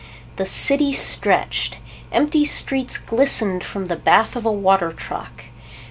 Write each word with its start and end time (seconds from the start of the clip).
The 0.37 0.47
city 0.47 0.91
stretched. 0.93 1.77
Empty 2.11 2.43
streets 2.45 2.97
glistened 2.97 3.63
from 3.63 3.85
the 3.85 3.95
bath 3.95 4.35
of 4.35 4.47
a 4.47 4.51
water 4.51 4.91
truck. 4.91 5.45